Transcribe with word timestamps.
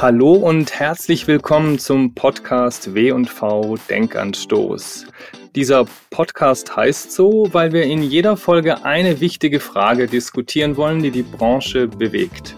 Hallo 0.00 0.34
und 0.34 0.78
herzlich 0.78 1.26
willkommen 1.26 1.80
zum 1.80 2.14
Podcast 2.14 2.94
W&V 2.94 3.74
Denkanstoß. 3.90 5.06
Dieser 5.56 5.86
Podcast 6.10 6.76
heißt 6.76 7.10
so, 7.10 7.48
weil 7.50 7.72
wir 7.72 7.82
in 7.82 8.04
jeder 8.04 8.36
Folge 8.36 8.84
eine 8.84 9.18
wichtige 9.18 9.58
Frage 9.58 10.06
diskutieren 10.06 10.76
wollen, 10.76 11.02
die 11.02 11.10
die 11.10 11.24
Branche 11.24 11.88
bewegt. 11.88 12.54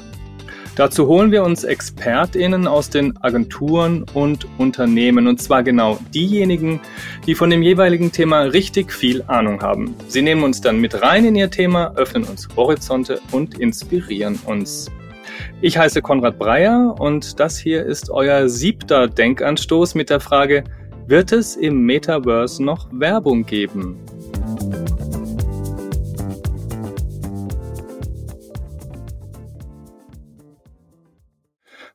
Dazu 0.77 1.07
holen 1.07 1.33
wir 1.33 1.43
uns 1.43 1.65
ExpertInnen 1.65 2.67
aus 2.67 2.91
den 2.91 3.17
Agenturen 3.23 4.05
und 4.13 4.47
Unternehmen 4.59 5.27
und 5.27 5.41
zwar 5.41 5.63
genau 5.63 5.99
diejenigen, 6.13 6.79
die 7.27 7.35
von 7.35 7.49
dem 7.49 7.63
jeweiligen 7.63 8.13
Thema 8.13 8.43
richtig 8.43 8.93
viel 8.93 9.23
Ahnung 9.29 9.63
haben. 9.63 9.95
Sie 10.09 10.21
nehmen 10.21 10.45
uns 10.45 10.61
dann 10.61 10.79
mit 10.79 11.01
rein 11.01 11.25
in 11.25 11.37
ihr 11.37 11.51
Thema, 11.51 11.95
öffnen 11.97 12.25
uns 12.25 12.47
Horizonte 12.55 13.19
und 13.33 13.59
inspirieren 13.59 14.39
uns. 14.45 14.91
Ich 15.61 15.79
heiße 15.79 16.03
Konrad 16.03 16.39
Breyer 16.39 16.95
und 16.99 17.39
das 17.41 17.59
hier 17.59 17.85
ist 17.85 18.11
euer 18.11 18.49
siebter 18.49 19.09
Denkanstoß 19.09 19.95
mit 19.95 20.11
der 20.11 20.21
Frage, 20.21 20.65
wird 21.07 21.33
es 21.33 21.57
im 21.57 21.83
Metaverse 21.83 22.63
noch 22.63 22.89
Werbung 22.93 23.45
geben? 23.45 23.99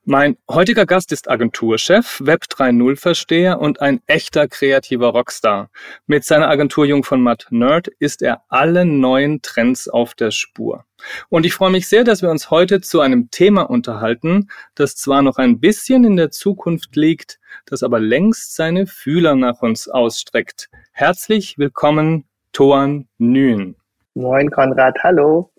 Mein 0.07 0.37
heutiger 0.47 0.85
Gast 0.85 1.11
ist 1.11 1.31
Agenturchef, 1.31 2.21
Web 2.23 2.43
3.0 2.51 2.95
Versteher 2.95 3.59
und 3.59 3.81
ein 3.81 4.03
echter 4.05 4.47
kreativer 4.47 5.07
Rockstar. 5.07 5.71
Mit 6.05 6.23
seiner 6.23 6.47
Agentur 6.47 6.85
Jung 6.85 7.03
von 7.03 7.21
Matt 7.21 7.47
Nerd 7.49 7.87
ist 7.87 8.21
er 8.21 8.43
allen 8.49 8.99
neuen 8.99 9.41
Trends 9.41 9.87
auf 9.87 10.13
der 10.13 10.29
Spur. 10.29 10.85
Und 11.29 11.43
ich 11.43 11.55
freue 11.55 11.71
mich 11.71 11.87
sehr, 11.87 12.03
dass 12.03 12.21
wir 12.21 12.29
uns 12.29 12.51
heute 12.51 12.81
zu 12.81 13.01
einem 13.01 13.31
Thema 13.31 13.63
unterhalten, 13.63 14.51
das 14.75 14.95
zwar 14.95 15.23
noch 15.23 15.37
ein 15.37 15.59
bisschen 15.59 16.03
in 16.03 16.17
der 16.17 16.29
Zukunft 16.29 16.95
liegt, 16.95 17.39
das 17.65 17.81
aber 17.81 17.99
längst 17.99 18.55
seine 18.55 18.85
Fühler 18.85 19.33
nach 19.33 19.63
uns 19.63 19.87
ausstreckt. 19.87 20.69
Herzlich 20.91 21.57
willkommen, 21.57 22.25
Toan 22.53 23.07
Nyen. 23.17 23.75
Moin 24.13 24.51
Konrad, 24.51 24.95
hallo. 25.01 25.49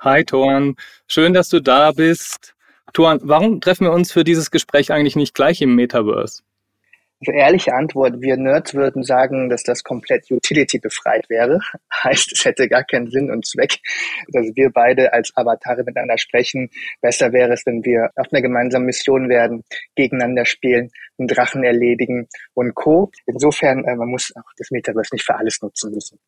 Hi 0.00 0.24
Toan, 0.24 0.74
schön, 1.06 1.32
dass 1.32 1.50
du 1.50 1.60
da 1.60 1.92
bist. 1.92 2.55
Tuan, 2.96 3.20
warum 3.22 3.60
treffen 3.60 3.84
wir 3.84 3.92
uns 3.92 4.10
für 4.10 4.24
dieses 4.24 4.50
Gespräch 4.50 4.90
eigentlich 4.90 5.16
nicht 5.16 5.34
gleich 5.34 5.60
im 5.60 5.74
Metaverse? 5.74 6.42
Also 7.20 7.32
ehrliche 7.32 7.74
Antwort, 7.74 8.22
wir 8.22 8.38
Nerds 8.38 8.72
würden 8.72 9.04
sagen, 9.04 9.50
dass 9.50 9.64
das 9.64 9.84
komplett 9.84 10.30
Utility 10.30 10.78
befreit 10.78 11.28
wäre. 11.28 11.60
Heißt, 11.92 12.32
es 12.32 12.46
hätte 12.46 12.70
gar 12.70 12.84
keinen 12.84 13.10
Sinn 13.10 13.30
und 13.30 13.44
Zweck, 13.44 13.80
dass 14.32 14.46
wir 14.54 14.70
beide 14.70 15.12
als 15.12 15.30
Avatare 15.36 15.84
miteinander 15.84 16.16
sprechen. 16.16 16.70
Besser 17.02 17.34
wäre 17.34 17.52
es, 17.52 17.66
wenn 17.66 17.84
wir 17.84 18.08
auf 18.16 18.28
einer 18.32 18.40
gemeinsamen 18.40 18.86
Mission 18.86 19.28
werden, 19.28 19.62
gegeneinander 19.94 20.46
spielen, 20.46 20.90
einen 21.18 21.28
Drachen 21.28 21.64
erledigen 21.64 22.28
und 22.54 22.74
Co. 22.74 23.10
Insofern, 23.26 23.84
äh, 23.84 23.94
man 23.94 24.08
muss 24.08 24.32
auch 24.34 24.52
das 24.56 24.70
Metaverse 24.70 25.14
nicht 25.14 25.26
für 25.26 25.36
alles 25.36 25.60
nutzen 25.60 25.92
müssen. 25.92 26.18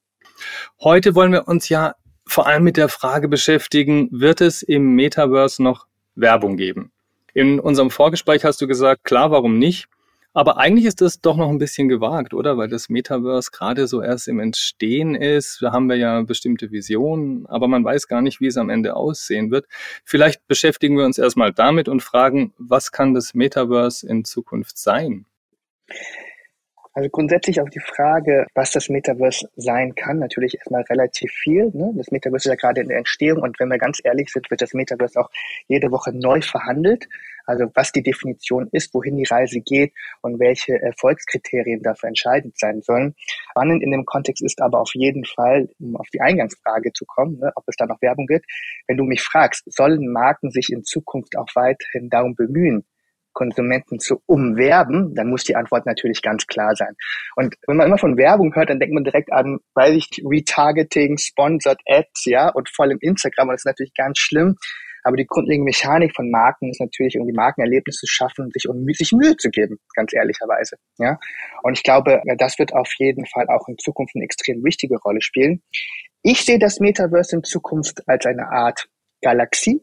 Heute 0.82 1.14
wollen 1.14 1.32
wir 1.32 1.48
uns 1.48 1.70
ja 1.70 1.94
vor 2.26 2.46
allem 2.46 2.62
mit 2.62 2.76
der 2.76 2.90
Frage 2.90 3.26
beschäftigen, 3.26 4.10
wird 4.12 4.42
es 4.42 4.62
im 4.62 4.94
Metaverse 4.96 5.62
noch 5.62 5.87
Werbung 6.20 6.56
geben. 6.56 6.92
In 7.34 7.60
unserem 7.60 7.90
Vorgespräch 7.90 8.44
hast 8.44 8.60
du 8.60 8.66
gesagt, 8.66 9.04
klar, 9.04 9.30
warum 9.30 9.58
nicht? 9.58 9.86
Aber 10.34 10.58
eigentlich 10.58 10.84
ist 10.84 11.00
das 11.00 11.20
doch 11.20 11.36
noch 11.36 11.48
ein 11.48 11.58
bisschen 11.58 11.88
gewagt, 11.88 12.32
oder? 12.34 12.56
Weil 12.58 12.68
das 12.68 12.88
Metaverse 12.88 13.50
gerade 13.50 13.86
so 13.86 14.02
erst 14.02 14.28
im 14.28 14.38
Entstehen 14.38 15.14
ist. 15.14 15.62
Da 15.62 15.72
haben 15.72 15.88
wir 15.88 15.96
ja 15.96 16.22
bestimmte 16.22 16.70
Visionen, 16.70 17.46
aber 17.46 17.66
man 17.66 17.84
weiß 17.84 18.06
gar 18.08 18.20
nicht, 18.20 18.40
wie 18.40 18.46
es 18.46 18.56
am 18.56 18.70
Ende 18.70 18.94
aussehen 18.94 19.50
wird. 19.50 19.66
Vielleicht 20.04 20.46
beschäftigen 20.46 20.96
wir 20.96 21.06
uns 21.06 21.18
erstmal 21.18 21.52
damit 21.52 21.88
und 21.88 22.02
fragen, 22.02 22.52
was 22.58 22.92
kann 22.92 23.14
das 23.14 23.34
Metaverse 23.34 24.06
in 24.06 24.24
Zukunft 24.24 24.78
sein? 24.78 25.24
Also 26.98 27.10
grundsätzlich 27.10 27.60
auf 27.60 27.70
die 27.70 27.78
Frage, 27.78 28.48
was 28.56 28.72
das 28.72 28.88
Metaverse 28.88 29.48
sein 29.54 29.94
kann, 29.94 30.18
natürlich 30.18 30.56
erstmal 30.56 30.82
relativ 30.82 31.30
viel. 31.30 31.70
Ne? 31.72 31.92
Das 31.94 32.10
Metaverse 32.10 32.48
ist 32.48 32.50
ja 32.50 32.56
gerade 32.56 32.80
in 32.80 32.88
der 32.88 32.98
Entstehung 32.98 33.40
und 33.40 33.60
wenn 33.60 33.68
wir 33.68 33.78
ganz 33.78 34.00
ehrlich 34.02 34.32
sind, 34.32 34.50
wird 34.50 34.62
das 34.62 34.74
Metaverse 34.74 35.20
auch 35.20 35.30
jede 35.68 35.92
Woche 35.92 36.10
neu 36.12 36.40
verhandelt. 36.40 37.06
Also 37.46 37.70
was 37.74 37.92
die 37.92 38.02
Definition 38.02 38.68
ist, 38.72 38.92
wohin 38.94 39.16
die 39.16 39.28
Reise 39.30 39.60
geht 39.60 39.92
und 40.22 40.40
welche 40.40 40.82
Erfolgskriterien 40.82 41.84
dafür 41.84 42.08
entscheidend 42.08 42.58
sein 42.58 42.82
sollen. 42.82 43.14
Spannend 43.50 43.84
in 43.84 43.92
dem 43.92 44.04
Kontext 44.04 44.42
ist 44.42 44.60
aber 44.60 44.80
auf 44.80 44.90
jeden 44.94 45.24
Fall, 45.24 45.68
um 45.78 45.94
auf 45.94 46.08
die 46.12 46.20
Eingangsfrage 46.20 46.92
zu 46.94 47.04
kommen, 47.06 47.38
ne, 47.38 47.52
ob 47.54 47.62
es 47.68 47.76
da 47.76 47.86
noch 47.86 48.02
Werbung 48.02 48.26
gibt, 48.26 48.44
wenn 48.88 48.96
du 48.96 49.04
mich 49.04 49.22
fragst, 49.22 49.62
sollen 49.72 50.12
Marken 50.12 50.50
sich 50.50 50.72
in 50.72 50.82
Zukunft 50.82 51.38
auch 51.38 51.46
weiterhin 51.54 52.10
darum 52.10 52.34
bemühen, 52.34 52.84
Konsumenten 53.38 54.00
zu 54.00 54.20
umwerben, 54.26 55.14
dann 55.14 55.28
muss 55.30 55.44
die 55.44 55.54
Antwort 55.54 55.86
natürlich 55.86 56.22
ganz 56.22 56.48
klar 56.48 56.74
sein. 56.74 56.96
Und 57.36 57.54
wenn 57.68 57.76
man 57.76 57.86
immer 57.86 57.98
von 57.98 58.16
Werbung 58.16 58.52
hört, 58.56 58.68
dann 58.68 58.80
denkt 58.80 58.94
man 58.94 59.04
direkt 59.04 59.32
an, 59.32 59.58
weiß 59.74 59.94
ich, 59.94 60.08
Retargeting, 60.24 61.18
Sponsored 61.18 61.78
Ads, 61.86 62.24
ja, 62.24 62.48
und 62.48 62.68
voll 62.68 62.90
im 62.90 62.98
Instagram. 63.00 63.48
Und 63.48 63.52
das 63.52 63.60
ist 63.60 63.66
natürlich 63.66 63.94
ganz 63.94 64.18
schlimm. 64.18 64.56
Aber 65.04 65.16
die 65.16 65.26
grundlegende 65.26 65.66
Mechanik 65.66 66.16
von 66.16 66.30
Marken 66.32 66.70
ist 66.70 66.80
natürlich, 66.80 67.14
irgendwie 67.14 67.32
Markenerlebnisse 67.32 68.00
zu 68.00 68.06
schaffen, 68.08 68.50
sich 68.52 68.68
um 68.68 68.84
sich 68.92 69.12
Mühe 69.12 69.36
zu 69.36 69.50
geben, 69.50 69.78
ganz 69.94 70.12
ehrlicherweise. 70.12 70.76
Ja. 70.98 71.16
Und 71.62 71.74
ich 71.74 71.84
glaube, 71.84 72.20
das 72.38 72.58
wird 72.58 72.74
auf 72.74 72.90
jeden 72.98 73.24
Fall 73.24 73.46
auch 73.48 73.68
in 73.68 73.78
Zukunft 73.78 74.16
eine 74.16 74.24
extrem 74.24 74.64
wichtige 74.64 74.96
Rolle 74.98 75.22
spielen. 75.22 75.62
Ich 76.22 76.44
sehe 76.44 76.58
das 76.58 76.80
Metaverse 76.80 77.36
in 77.36 77.44
Zukunft 77.44 78.02
als 78.08 78.26
eine 78.26 78.48
Art 78.50 78.88
Galaxie, 79.22 79.80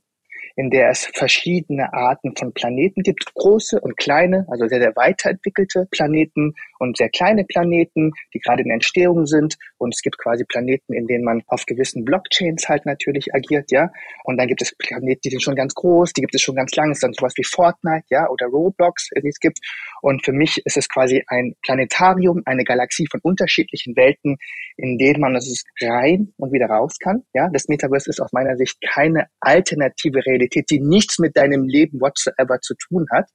in 0.55 0.69
der 0.69 0.89
es 0.89 1.05
verschiedene 1.13 1.93
Arten 1.93 2.35
von 2.35 2.53
Planeten 2.53 3.03
gibt, 3.03 3.33
große 3.33 3.79
und 3.79 3.97
kleine, 3.97 4.45
also 4.49 4.67
sehr, 4.67 4.79
sehr 4.79 4.95
weiterentwickelte 4.95 5.87
Planeten 5.91 6.53
und 6.79 6.97
sehr 6.97 7.09
kleine 7.09 7.43
Planeten, 7.43 8.13
die 8.33 8.39
gerade 8.39 8.63
in 8.63 8.71
Entstehung 8.71 9.25
sind. 9.25 9.57
Und 9.77 9.93
es 9.93 10.01
gibt 10.01 10.17
quasi 10.17 10.45
Planeten, 10.45 10.93
in 10.93 11.07
denen 11.07 11.25
man 11.25 11.43
auf 11.47 11.65
gewissen 11.65 12.05
Blockchains 12.05 12.69
halt 12.69 12.85
natürlich 12.85 13.33
agiert, 13.35 13.71
ja. 13.71 13.91
Und 14.23 14.37
dann 14.37 14.47
gibt 14.47 14.61
es 14.61 14.75
Planeten, 14.77 15.21
die 15.25 15.29
sind 15.29 15.43
schon 15.43 15.55
ganz 15.55 15.73
groß, 15.73 16.13
die 16.13 16.21
gibt 16.21 16.35
es 16.35 16.41
schon 16.41 16.55
ganz 16.55 16.73
lange, 16.75 16.91
es 16.91 16.97
ist 16.97 17.03
dann 17.03 17.13
sowas 17.13 17.33
wie 17.35 17.43
Fortnite, 17.43 18.05
ja, 18.09 18.29
oder 18.29 18.47
Roblox, 18.47 19.09
die 19.21 19.27
es 19.27 19.39
gibt. 19.39 19.59
Und 20.01 20.23
für 20.23 20.33
mich 20.33 20.61
ist 20.65 20.77
es 20.77 20.87
quasi 20.87 21.23
ein 21.27 21.55
Planetarium, 21.63 22.41
eine 22.45 22.63
Galaxie 22.63 23.07
von 23.09 23.19
unterschiedlichen 23.23 23.95
Welten, 23.95 24.37
in 24.77 24.97
denen 24.97 25.19
man 25.19 25.35
es 25.35 25.63
rein 25.81 26.33
und 26.37 26.53
wieder 26.53 26.67
raus 26.67 26.97
kann, 26.99 27.23
ja. 27.33 27.49
Das 27.51 27.67
Metaverse 27.67 28.09
ist 28.09 28.21
aus 28.21 28.31
meiner 28.31 28.55
Sicht 28.55 28.79
keine 28.81 29.27
alternative 29.41 30.25
Realität 30.25 30.44
Realität, 30.45 30.69
die 30.69 30.79
nichts 30.79 31.19
mit 31.19 31.35
deinem 31.35 31.65
Leben 31.65 31.99
whatsoever 31.99 32.59
zu 32.61 32.75
tun 32.75 33.05
hat, 33.11 33.29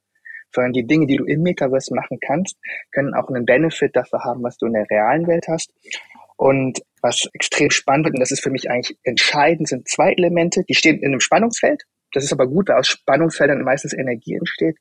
sondern 0.55 0.73
die 0.73 0.87
Dinge, 0.87 1.07
die 1.07 1.17
du 1.17 1.25
im 1.25 1.43
Metaverse 1.43 1.95
machen 1.95 2.19
kannst, 2.21 2.57
können 2.93 3.15
auch 3.15 3.29
einen 3.29 3.45
Benefit 3.45 3.95
dafür 3.95 4.25
haben, 4.25 4.43
was 4.43 4.57
du 4.57 4.67
in 4.67 4.73
der 4.73 4.87
realen 4.91 5.27
Welt 5.27 5.47
hast. 5.49 5.73
Und 6.37 6.81
was 7.03 7.29
extrem 7.35 7.71
spannend 7.71 8.07
wird, 8.07 8.15
und 8.15 8.21
das 8.21 8.31
ist 8.31 8.43
für 8.43 8.51
mich 8.51 8.71
eigentlich 8.71 8.99
entscheidend, 9.03 9.69
sind 9.69 9.89
zwei 9.89 10.13
Elemente, 10.13 10.65
die 10.65 10.75
stehen 10.75 10.99
in 10.99 11.09
einem 11.09 11.21
Spannungsfeld. 11.21 11.83
Das 12.13 12.25
ist 12.25 12.33
aber 12.33 12.47
gut, 12.47 12.69
weil 12.69 12.79
aus 12.79 12.89
Spannungsfeldern 12.89 13.63
meistens 13.63 13.93
Energie 13.93 14.35
entsteht, 14.35 14.77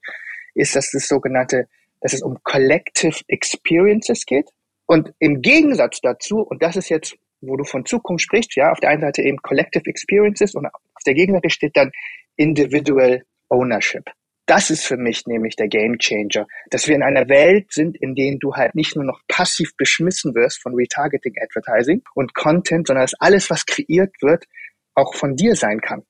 ist, 0.56 0.76
dass 0.76 0.92
das 0.92 1.08
sogenannte, 1.08 1.68
dass 2.02 2.14
es 2.14 2.22
um 2.22 2.38
Collective 2.44 3.20
Experiences 3.28 4.26
geht. 4.26 4.50
Und 4.86 5.14
im 5.20 5.42
Gegensatz 5.42 6.00
dazu, 6.02 6.40
und 6.40 6.64
das 6.64 6.76
ist 6.76 6.90
jetzt, 6.90 7.16
wo 7.42 7.56
du 7.56 7.64
von 7.64 7.86
Zukunft 7.86 8.24
sprichst, 8.24 8.56
ja, 8.56 8.72
auf 8.72 8.80
der 8.80 8.90
einen 8.90 9.02
Seite 9.02 9.22
eben 9.22 9.38
Collective 9.38 9.86
Experiences 9.86 10.56
und 10.56 10.68
auf 11.00 11.04
der 11.06 11.14
Gegenseite 11.14 11.50
steht 11.50 11.78
dann 11.78 11.92
Individual 12.36 13.24
Ownership. 13.50 14.04
Das 14.46 14.70
ist 14.70 14.84
für 14.84 14.98
mich 14.98 15.28
nämlich 15.28 15.56
der 15.56 15.68
Game 15.68 15.98
Changer, 16.00 16.48
dass 16.72 16.88
wir 16.88 16.96
in 16.96 17.04
einer 17.04 17.30
Welt 17.30 17.72
sind, 17.72 17.96
in 18.02 18.16
der 18.16 18.36
du 18.40 18.56
halt 18.56 18.74
nicht 18.74 18.96
nur 18.96 19.06
noch 19.06 19.22
passiv 19.28 19.78
beschmissen 19.78 20.34
wirst 20.34 20.62
von 20.62 20.74
Retargeting 20.74 21.36
Advertising 21.42 22.02
und 22.16 22.34
Content, 22.34 22.88
sondern 22.88 23.04
dass 23.04 23.14
alles, 23.20 23.50
was 23.50 23.66
kreiert 23.66 24.14
wird, 24.22 24.46
auch 24.96 25.14
von 25.14 25.36
dir 25.36 25.56
sein 25.56 25.80
kann. 25.82 26.04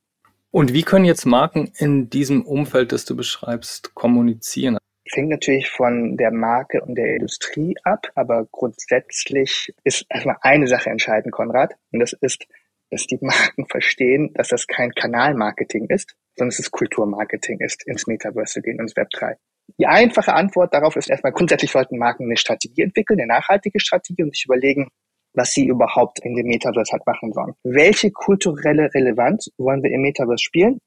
Und 0.51 0.74
wie 0.74 0.83
können 0.83 1.06
jetzt 1.06 1.25
Marken 1.25 1.71
in 1.77 2.09
diesem 2.09 2.45
Umfeld, 2.45 2.94
das 2.94 3.06
du 3.06 3.15
beschreibst, 3.15 3.94
kommunizieren? 3.94 4.77
Fängt 5.12 5.30
natürlich 5.30 5.69
von 5.69 6.18
der 6.18 6.31
Marke 6.31 6.81
und 6.81 6.95
der 6.95 7.15
Industrie 7.15 7.75
ab, 7.83 8.07
aber 8.15 8.47
grundsätzlich 8.51 9.74
ist 9.83 10.06
erstmal 10.09 10.38
eine 10.42 10.68
Sache 10.68 10.89
entscheidend, 10.89 11.33
Konrad, 11.33 11.74
und 11.92 12.00
das 12.00 12.13
ist, 12.13 12.45
dass 12.91 13.06
die 13.06 13.18
Marken 13.21 13.65
verstehen, 13.68 14.31
dass 14.33 14.50
das 14.50 14.68
kein 14.68 14.91
Kanalmarketing 14.91 15.88
ist, 15.89 16.15
sondern 16.36 16.50
dass 16.50 16.59
es 16.59 16.71
Kulturmarketing 16.71 17.59
ist, 17.59 17.86
ins 17.88 18.07
Metaverse 18.07 18.53
zu 18.53 18.62
gehen, 18.62 18.80
ins 18.80 18.95
Web 18.95 19.09
3. 19.12 19.36
Die 19.77 19.88
einfache 19.88 20.33
Antwort 20.33 20.74
darauf 20.74 20.95
ist 20.95 21.09
erstmal, 21.09 21.31
grundsätzlich 21.31 21.71
sollten 21.71 21.97
Marken 21.97 22.25
eine 22.25 22.38
Strategie 22.38 22.81
entwickeln, 22.81 23.19
eine 23.19 23.27
nachhaltige 23.27 23.80
Strategie 23.80 24.24
und 24.24 24.36
sich 24.36 24.45
überlegen, 24.45 24.89
was 25.33 25.51
sie 25.53 25.68
überhaupt 25.68 26.19
in 26.19 26.36
dem 26.36 26.47
Metaverse 26.47 26.91
halt 26.91 27.06
machen 27.06 27.33
sollen. 27.33 27.53
Welche 27.63 28.12
kulturelle 28.12 28.92
Relevanz 28.94 29.51
wollen 29.57 29.83
wir 29.83 29.92
im 29.92 30.01
Metaverse 30.01 30.44
spielen? 30.44 30.80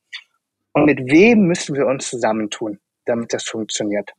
Und 0.72 0.86
mit 0.86 0.98
wem 1.10 1.46
müssen 1.46 1.76
wir 1.76 1.86
uns 1.86 2.08
zusammentun, 2.08 2.78
damit 3.04 3.32
das 3.32 3.44
funktioniert? 3.44 4.12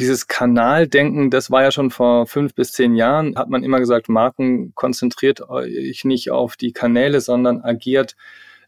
Dieses 0.00 0.28
Kanaldenken, 0.28 1.30
das 1.30 1.50
war 1.50 1.62
ja 1.64 1.72
schon 1.72 1.90
vor 1.90 2.26
fünf 2.26 2.54
bis 2.54 2.70
zehn 2.70 2.94
Jahren, 2.94 3.36
hat 3.36 3.48
man 3.48 3.64
immer 3.64 3.80
gesagt, 3.80 4.08
Marken 4.08 4.72
konzentriert 4.74 5.40
euch 5.48 6.04
nicht 6.04 6.30
auf 6.30 6.56
die 6.56 6.72
Kanäle, 6.72 7.20
sondern 7.20 7.62
agiert 7.62 8.14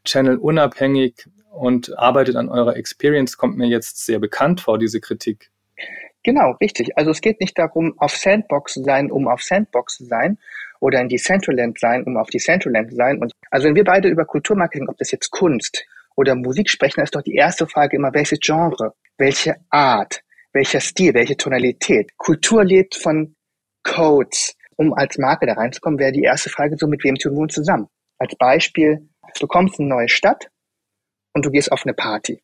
channelunabhängig 0.04 1.28
und 1.52 1.96
arbeitet 1.98 2.36
an 2.36 2.48
eurer 2.48 2.76
Experience, 2.76 3.36
kommt 3.36 3.56
mir 3.56 3.68
jetzt 3.68 4.04
sehr 4.04 4.18
bekannt 4.18 4.60
vor, 4.60 4.78
diese 4.78 5.00
Kritik. 5.00 5.50
Genau, 6.22 6.56
richtig. 6.60 6.98
Also 6.98 7.10
es 7.10 7.20
geht 7.20 7.40
nicht 7.40 7.58
darum, 7.58 7.94
auf 7.98 8.16
Sandbox 8.16 8.74
zu 8.74 8.82
sein, 8.82 9.10
um 9.10 9.28
auf 9.28 9.42
Sandbox 9.42 9.98
zu 9.98 10.04
sein 10.06 10.38
oder 10.80 11.00
in 11.00 11.08
die 11.08 11.16
Centraland 11.16 11.78
sein, 11.78 12.04
um 12.04 12.16
auf 12.16 12.28
die 12.28 12.38
Centraland 12.38 12.90
zu 12.90 12.96
sein. 12.96 13.18
Und 13.18 13.32
also 13.50 13.68
wenn 13.68 13.74
wir 13.74 13.84
beide 13.84 14.08
über 14.08 14.24
Kulturmarketing, 14.24 14.88
ob 14.88 14.98
das 14.98 15.12
jetzt 15.12 15.30
Kunst 15.30 15.86
oder 16.16 16.34
Musik 16.34 16.68
sprechen, 16.68 17.00
ist 17.02 17.14
doch 17.14 17.22
die 17.22 17.36
erste 17.36 17.66
Frage 17.66 17.96
immer, 17.96 18.12
welches 18.12 18.40
Genre, 18.40 18.94
welche 19.16 19.56
Art, 19.70 20.22
welcher 20.52 20.80
Stil, 20.80 21.14
welche 21.14 21.36
Tonalität. 21.36 22.16
Kultur 22.16 22.64
lebt 22.64 22.96
von 22.96 23.34
Codes. 23.82 24.56
Um 24.76 24.94
als 24.94 25.18
Marke 25.18 25.46
da 25.46 25.54
reinzukommen, 25.54 25.98
wäre 25.98 26.12
die 26.12 26.22
erste 26.22 26.48
Frage 26.48 26.76
so, 26.78 26.86
mit 26.86 27.04
wem 27.04 27.16
tun 27.16 27.34
wir 27.34 27.40
uns 27.40 27.54
zusammen? 27.54 27.88
Als 28.18 28.34
Beispiel, 28.36 29.08
du 29.38 29.46
kommst 29.46 29.78
in 29.78 29.86
eine 29.86 29.94
neue 29.94 30.08
Stadt 30.08 30.50
und 31.34 31.44
du 31.44 31.50
gehst 31.50 31.70
auf 31.70 31.82
eine 31.84 31.94
Party. 31.94 32.42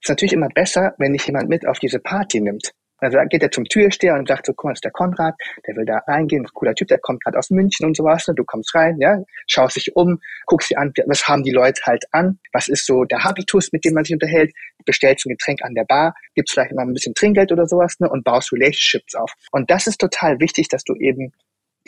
Ist 0.00 0.08
natürlich 0.08 0.32
immer 0.32 0.48
besser, 0.48 0.94
wenn 0.98 1.12
dich 1.12 1.26
jemand 1.26 1.48
mit 1.48 1.66
auf 1.66 1.78
diese 1.78 1.98
Party 1.98 2.40
nimmt. 2.40 2.72
Also 3.02 3.18
geht 3.28 3.42
er 3.42 3.50
zum 3.50 3.64
Türsteher 3.64 4.14
und 4.14 4.28
sagt 4.28 4.46
so, 4.46 4.52
guck 4.54 4.66
mal, 4.66 4.70
das 4.70 4.78
ist 4.78 4.84
der 4.84 4.92
Konrad, 4.92 5.34
der 5.66 5.76
will 5.76 5.84
da 5.84 5.98
reingehen, 6.06 6.44
ein 6.44 6.48
cooler 6.54 6.74
Typ, 6.74 6.86
der 6.86 6.98
kommt 6.98 7.22
gerade 7.24 7.36
aus 7.36 7.50
München 7.50 7.84
und 7.84 7.96
sowas. 7.96 8.28
Ne? 8.28 8.34
Du 8.34 8.44
kommst 8.44 8.72
rein, 8.76 8.96
ja, 9.00 9.18
schaust 9.48 9.76
dich 9.76 9.96
um, 9.96 10.20
guckst 10.46 10.70
dir 10.70 10.78
an, 10.78 10.92
was 11.06 11.26
haben 11.26 11.42
die 11.42 11.50
Leute 11.50 11.82
halt 11.84 12.04
an, 12.12 12.38
was 12.52 12.68
ist 12.68 12.86
so 12.86 13.04
der 13.04 13.24
Habitus, 13.24 13.72
mit 13.72 13.84
dem 13.84 13.94
man 13.94 14.04
sich 14.04 14.14
unterhält, 14.14 14.52
bestellst 14.84 15.26
ein 15.26 15.30
Getränk 15.30 15.64
an 15.64 15.74
der 15.74 15.84
Bar, 15.84 16.14
gibst 16.34 16.54
vielleicht 16.54 16.70
immer 16.70 16.82
ein 16.82 16.92
bisschen 16.92 17.14
Trinkgeld 17.14 17.50
oder 17.50 17.66
sowas 17.66 17.98
ne? 17.98 18.08
und 18.08 18.22
baust 18.22 18.52
Relationships 18.52 19.16
auf. 19.16 19.32
Und 19.50 19.68
das 19.70 19.88
ist 19.88 19.98
total 19.98 20.38
wichtig, 20.38 20.68
dass 20.68 20.84
du 20.84 20.94
eben 20.94 21.32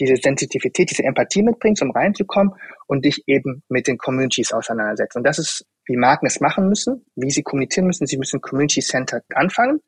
diese 0.00 0.16
Sensitivität, 0.16 0.90
diese 0.90 1.04
Empathie 1.04 1.44
mitbringst, 1.44 1.80
um 1.80 1.92
reinzukommen 1.92 2.54
und 2.88 3.04
dich 3.04 3.22
eben 3.28 3.62
mit 3.68 3.86
den 3.86 3.98
Communities 3.98 4.52
auseinandersetzt. 4.52 5.14
Und 5.14 5.22
das 5.22 5.38
ist, 5.38 5.64
wie 5.86 5.96
Marken 5.96 6.26
es 6.26 6.40
machen 6.40 6.68
müssen, 6.68 7.06
wie 7.14 7.30
sie 7.30 7.44
kommunizieren 7.44 7.86
müssen. 7.86 8.04
Sie 8.08 8.18
müssen 8.18 8.40
Community-Centered 8.40 9.22
anfangen 9.32 9.80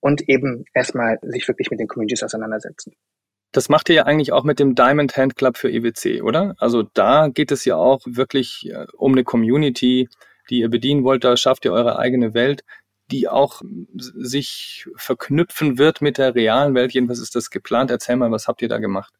und 0.00 0.28
eben 0.28 0.64
erstmal 0.74 1.18
sich 1.22 1.46
wirklich 1.48 1.70
mit 1.70 1.80
den 1.80 1.88
Communities 1.88 2.22
auseinandersetzen. 2.22 2.94
Das 3.52 3.68
macht 3.68 3.88
ihr 3.88 3.94
ja 3.94 4.02
eigentlich 4.04 4.32
auch 4.32 4.44
mit 4.44 4.58
dem 4.58 4.74
Diamond 4.74 5.16
Hand 5.16 5.36
Club 5.36 5.56
für 5.56 5.70
EWC, 5.70 6.22
oder? 6.22 6.54
Also 6.58 6.82
da 6.82 7.28
geht 7.28 7.50
es 7.52 7.64
ja 7.64 7.76
auch 7.76 8.00
wirklich 8.04 8.68
äh, 8.70 8.86
um 8.96 9.12
eine 9.12 9.24
Community, 9.24 10.08
die 10.50 10.60
ihr 10.60 10.68
bedienen 10.68 11.04
wollt. 11.04 11.24
Da 11.24 11.36
schafft 11.36 11.64
ihr 11.64 11.72
eure 11.72 11.98
eigene 11.98 12.34
Welt, 12.34 12.64
die 13.10 13.28
auch 13.28 13.62
sich 13.94 14.86
verknüpfen 14.96 15.78
wird 15.78 16.02
mit 16.02 16.18
der 16.18 16.34
realen 16.34 16.74
Welt. 16.74 16.92
Jedenfalls 16.92 17.20
ist 17.20 17.34
das 17.34 17.50
geplant. 17.50 17.90
Erzähl 17.90 18.16
mal, 18.16 18.30
was 18.30 18.48
habt 18.48 18.62
ihr 18.62 18.68
da 18.68 18.78
gemacht? 18.78 19.14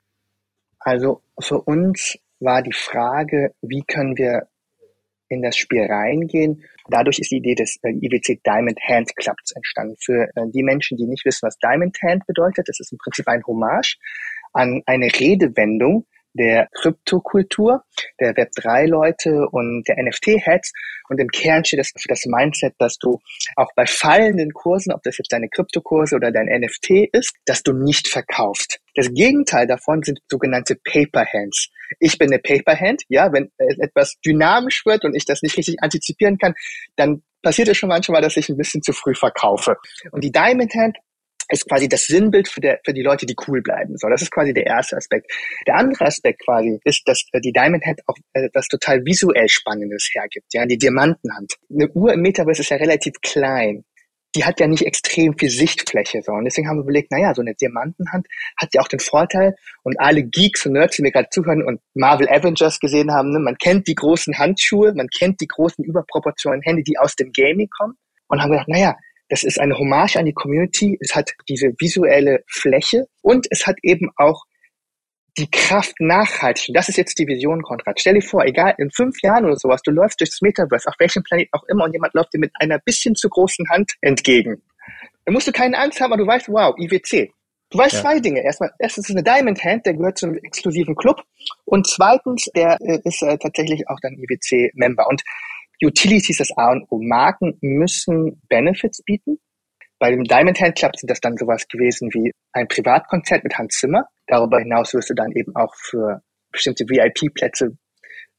Also 0.78 1.22
für 1.40 1.60
uns 1.62 2.18
war 2.40 2.62
die 2.62 2.72
Frage, 2.72 3.54
wie 3.62 3.82
können 3.82 4.16
wir 4.16 4.48
in 5.28 5.42
das 5.42 5.56
Spiel 5.56 5.82
reingehen. 5.82 6.62
Dadurch 6.88 7.18
ist 7.18 7.30
die 7.30 7.36
Idee 7.36 7.54
des 7.54 7.78
äh, 7.82 7.90
IWC 7.90 8.40
Diamond 8.44 8.78
Hand 8.88 9.14
Clubs 9.16 9.52
entstanden. 9.52 9.96
Für 10.00 10.28
äh, 10.34 10.50
die 10.52 10.62
Menschen, 10.62 10.96
die 10.96 11.06
nicht 11.06 11.24
wissen, 11.24 11.46
was 11.46 11.58
Diamond 11.58 11.96
Hand 12.02 12.26
bedeutet, 12.26 12.68
das 12.68 12.80
ist 12.80 12.92
im 12.92 12.98
Prinzip 12.98 13.26
ein 13.28 13.42
Hommage 13.46 13.96
an 14.52 14.82
eine 14.86 15.06
Redewendung, 15.06 16.06
der 16.36 16.68
Kryptokultur, 16.72 17.82
der 18.20 18.34
Web3-Leute 18.34 19.48
und 19.50 19.84
der 19.88 19.96
NFT-Heads. 20.02 20.72
Und 21.08 21.20
im 21.20 21.28
Kern 21.28 21.64
steht 21.64 21.80
das 21.80 21.92
für 21.96 22.08
das 22.08 22.24
Mindset, 22.26 22.74
dass 22.78 22.98
du 22.98 23.20
auch 23.56 23.70
bei 23.74 23.86
fallenden 23.86 24.52
Kursen, 24.52 24.92
ob 24.92 25.02
das 25.02 25.18
jetzt 25.18 25.32
deine 25.32 25.48
Kryptokurse 25.48 26.16
oder 26.16 26.32
dein 26.32 26.46
NFT 26.46 27.08
ist, 27.12 27.34
dass 27.44 27.62
du 27.62 27.72
nicht 27.72 28.08
verkaufst. 28.08 28.80
Das 28.94 29.12
Gegenteil 29.12 29.66
davon 29.66 30.02
sind 30.02 30.20
sogenannte 30.28 30.76
Paper 30.76 31.24
Hands. 31.24 31.68
Ich 32.00 32.18
bin 32.18 32.32
eine 32.32 32.40
Paper 32.40 32.78
Hand, 32.78 33.02
ja, 33.08 33.32
wenn 33.32 33.50
etwas 33.58 34.16
dynamisch 34.24 34.84
wird 34.86 35.04
und 35.04 35.14
ich 35.14 35.24
das 35.24 35.42
nicht 35.42 35.56
richtig 35.56 35.82
antizipieren 35.82 36.38
kann, 36.38 36.54
dann 36.96 37.22
passiert 37.42 37.68
es 37.68 37.76
schon 37.76 37.88
manchmal, 37.88 38.22
dass 38.22 38.36
ich 38.36 38.48
ein 38.48 38.56
bisschen 38.56 38.82
zu 38.82 38.92
früh 38.92 39.14
verkaufe. 39.14 39.76
Und 40.10 40.24
die 40.24 40.32
Diamond 40.32 40.74
Hand 40.74 40.96
ist 41.48 41.68
quasi 41.68 41.88
das 41.88 42.06
Sinnbild 42.06 42.48
für, 42.48 42.60
der, 42.60 42.80
für 42.84 42.92
die 42.92 43.02
Leute, 43.02 43.26
die 43.26 43.36
cool 43.46 43.62
bleiben. 43.62 43.96
So, 43.96 44.08
das 44.08 44.22
ist 44.22 44.30
quasi 44.30 44.52
der 44.52 44.66
erste 44.66 44.96
Aspekt. 44.96 45.30
Der 45.66 45.76
andere 45.76 46.06
Aspekt 46.06 46.42
quasi 46.44 46.78
ist, 46.84 47.02
dass 47.06 47.24
äh, 47.32 47.40
die 47.40 47.52
Diamond 47.52 47.84
Head 47.84 48.00
auch 48.06 48.16
äh, 48.32 48.48
total 48.68 49.04
visuell 49.04 49.48
Spannendes 49.48 50.10
hergibt. 50.12 50.46
Ja, 50.52 50.66
die 50.66 50.78
Diamantenhand. 50.78 51.54
Eine 51.70 51.88
Uhr 51.92 52.12
im 52.12 52.20
Metaverse 52.20 52.62
ist 52.62 52.70
ja 52.70 52.76
relativ 52.76 53.14
klein. 53.22 53.84
Die 54.34 54.44
hat 54.44 54.60
ja 54.60 54.66
nicht 54.66 54.84
extrem 54.84 55.38
viel 55.38 55.48
Sichtfläche. 55.48 56.20
So. 56.22 56.32
Und 56.32 56.44
deswegen 56.44 56.68
haben 56.68 56.78
wir 56.78 56.82
überlegt, 56.82 57.10
naja, 57.10 57.32
so 57.34 57.40
eine 57.40 57.54
Diamantenhand 57.54 58.26
hat 58.58 58.74
ja 58.74 58.82
auch 58.82 58.88
den 58.88 59.00
Vorteil, 59.00 59.54
und 59.82 59.98
alle 59.98 60.24
Geeks 60.24 60.66
und 60.66 60.72
Nerds, 60.72 60.96
die 60.96 61.02
mir 61.02 61.12
gerade 61.12 61.28
zuhören 61.30 61.62
und 61.62 61.80
Marvel 61.94 62.28
Avengers 62.28 62.80
gesehen 62.80 63.12
haben, 63.12 63.30
ne, 63.30 63.38
man 63.38 63.56
kennt 63.56 63.86
die 63.86 63.94
großen 63.94 64.36
Handschuhe, 64.38 64.92
man 64.94 65.08
kennt 65.08 65.40
die 65.40 65.46
großen 65.46 65.84
überproportionalen 65.84 66.62
Hände, 66.62 66.82
die 66.82 66.98
aus 66.98 67.14
dem 67.14 67.32
Gaming 67.32 67.68
kommen. 67.70 67.94
Und 68.28 68.42
haben 68.42 68.50
gedacht, 68.50 68.68
naja, 68.68 68.96
das 69.28 69.44
ist 69.44 69.58
eine 69.58 69.76
Hommage 69.78 70.16
an 70.16 70.24
die 70.24 70.32
Community. 70.32 70.96
Es 71.00 71.14
hat 71.14 71.32
diese 71.48 71.72
visuelle 71.78 72.44
Fläche 72.46 73.06
und 73.22 73.46
es 73.50 73.66
hat 73.66 73.76
eben 73.82 74.10
auch 74.16 74.44
die 75.38 75.50
Kraft 75.50 75.94
nachhaltig. 75.98 76.68
Und 76.68 76.76
das 76.76 76.88
ist 76.88 76.96
jetzt 76.96 77.18
die 77.18 77.26
Vision, 77.26 77.62
Konrad. 77.62 78.00
Stell 78.00 78.14
dir 78.14 78.22
vor, 78.22 78.44
egal, 78.44 78.74
in 78.78 78.90
fünf 78.90 79.20
Jahren 79.22 79.44
oder 79.44 79.56
sowas, 79.56 79.82
du 79.82 79.90
läufst 79.90 80.20
durchs 80.20 80.40
Metaverse, 80.40 80.88
auf 80.88 80.94
welchem 80.98 81.22
Planet 81.22 81.48
auch 81.52 81.64
immer, 81.64 81.84
und 81.84 81.92
jemand 81.92 82.14
läuft 82.14 82.32
dir 82.32 82.38
mit 82.38 82.52
einer 82.54 82.78
bisschen 82.78 83.14
zu 83.14 83.28
großen 83.28 83.68
Hand 83.68 83.92
entgegen. 84.00 84.62
Dann 85.24 85.34
musst 85.34 85.46
du 85.46 85.52
keine 85.52 85.76
Angst 85.78 86.00
haben, 86.00 86.12
aber 86.12 86.22
du 86.22 86.26
weißt, 86.26 86.48
wow, 86.48 86.74
IWC. 86.78 87.32
Du 87.70 87.78
weißt 87.78 87.94
ja. 87.94 88.00
zwei 88.00 88.20
Dinge. 88.20 88.44
Erstmal, 88.44 88.70
erstens 88.78 89.08
ist 89.08 89.16
eine 89.16 89.24
Diamond 89.24 89.62
Hand, 89.62 89.86
der 89.86 89.94
gehört 89.94 90.18
zu 90.18 90.26
einem 90.26 90.38
exklusiven 90.38 90.94
Club. 90.94 91.22
Und 91.64 91.86
zweitens, 91.86 92.48
der 92.54 92.78
äh, 92.80 93.00
ist 93.04 93.22
äh, 93.22 93.36
tatsächlich 93.36 93.88
auch 93.88 93.98
dann 94.00 94.14
IWC-Member. 94.14 95.06
Und 95.08 95.22
Utilities 95.82 96.38
das 96.38 96.56
A 96.56 96.72
und 96.72 96.86
O. 96.90 96.98
Marken 97.00 97.58
müssen 97.60 98.40
Benefits 98.48 99.02
bieten. 99.02 99.38
Bei 99.98 100.10
dem 100.10 100.24
Diamond 100.24 100.60
Hand 100.60 100.76
Club 100.76 100.96
sind 100.96 101.10
das 101.10 101.20
dann 101.20 101.36
sowas 101.36 101.66
gewesen 101.68 102.10
wie 102.12 102.32
ein 102.52 102.68
Privatkonzert 102.68 103.44
mit 103.44 103.56
Hans 103.56 103.76
Zimmer. 103.78 104.08
Darüber 104.26 104.58
hinaus 104.58 104.92
wirst 104.94 105.10
du 105.10 105.14
dann 105.14 105.32
eben 105.32 105.54
auch 105.56 105.74
für 105.74 106.22
bestimmte 106.52 106.84
VIP-Plätze 106.84 107.76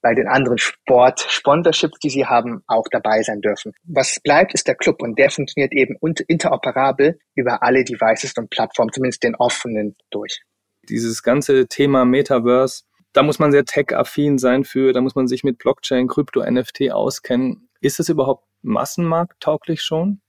bei 0.01 0.13
den 0.13 0.27
anderen 0.27 0.57
Sport-Sponsorships, 0.57 1.99
die 1.99 2.09
sie 2.09 2.25
haben, 2.25 2.63
auch 2.67 2.85
dabei 2.91 3.21
sein 3.23 3.41
dürfen. 3.41 3.73
Was 3.83 4.19
bleibt, 4.19 4.53
ist 4.53 4.67
der 4.67 4.75
Club 4.75 5.01
und 5.01 5.17
der 5.17 5.29
funktioniert 5.31 5.73
eben 5.73 5.97
interoperabel 6.27 7.19
über 7.35 7.63
alle 7.63 7.83
Devices 7.83 8.33
und 8.37 8.49
Plattformen, 8.49 8.93
zumindest 8.93 9.23
den 9.23 9.35
offenen 9.35 9.95
durch. 10.11 10.41
Dieses 10.87 11.23
ganze 11.23 11.67
Thema 11.67 12.05
Metaverse 12.05 12.83
da 13.13 13.23
muss 13.23 13.39
man 13.39 13.51
sehr 13.51 13.65
tech-affin 13.65 14.37
sein 14.37 14.63
für, 14.63 14.93
da 14.93 15.01
muss 15.01 15.15
man 15.15 15.27
sich 15.27 15.43
mit 15.43 15.57
Blockchain, 15.57 16.07
Krypto, 16.07 16.43
NFT 16.43 16.91
auskennen. 16.91 17.69
Ist 17.81 17.99
es 17.99 18.09
überhaupt 18.09 18.45
massenmarkttauglich 18.61 19.81
schon? 19.81 20.21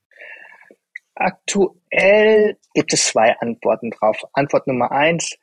Aktuell 1.15 2.57
gibt 2.75 2.93
es 2.93 3.07
zwei 3.07 3.37
Antworten 3.41 3.91
drauf. 3.91 4.23
Antwort 4.33 4.67
Nummer 4.67 4.93
eins, 4.93 5.37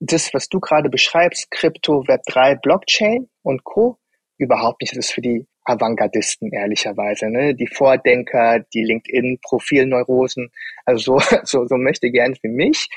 das, 0.00 0.34
was 0.34 0.48
du 0.48 0.58
gerade 0.60 0.88
beschreibst, 0.88 1.50
Krypto, 1.50 2.00
Web3, 2.00 2.60
Blockchain 2.60 3.28
und 3.42 3.62
Co. 3.64 3.98
Überhaupt 4.38 4.80
nicht. 4.80 4.96
Das 4.96 5.06
ist 5.06 5.12
für 5.12 5.20
die 5.20 5.46
Avantgardisten, 5.64 6.50
ehrlicherweise. 6.52 7.30
Ne? 7.30 7.54
Die 7.54 7.66
Vordenker, 7.66 8.60
die 8.74 8.82
LinkedIn-Profilneurosen. 8.82 10.50
Also 10.86 11.18
so, 11.18 11.36
so, 11.44 11.66
so 11.66 11.76
möchte 11.76 12.10
gern 12.10 12.34
für 12.34 12.48
mich. 12.48 12.88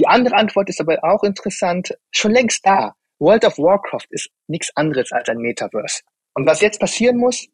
Die 0.00 0.08
andere 0.08 0.34
Antwort 0.34 0.68
ist 0.68 0.80
aber 0.80 0.98
auch 1.04 1.22
interessant, 1.22 1.96
schon 2.10 2.32
längst 2.32 2.66
da. 2.66 2.96
World 3.18 3.44
of 3.44 3.58
Warcraft 3.58 4.06
ist 4.10 4.30
nichts 4.46 4.70
anderes 4.76 5.10
als 5.12 5.28
ein 5.28 5.38
Metaverse. 5.38 6.02
Und 6.34 6.46
was 6.46 6.60
jetzt 6.60 6.80
passieren 6.80 7.16
muss, 7.16 7.46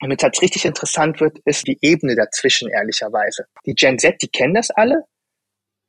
damit 0.00 0.22
es 0.22 0.42
richtig 0.42 0.64
interessant 0.66 1.20
wird, 1.20 1.38
ist 1.44 1.66
die 1.66 1.78
Ebene 1.80 2.14
dazwischen, 2.14 2.70
ehrlicherweise. 2.70 3.46
Die 3.64 3.74
Gen 3.74 3.98
Z, 3.98 4.20
die 4.20 4.28
kennen 4.28 4.54
das 4.54 4.70
alle, 4.70 5.04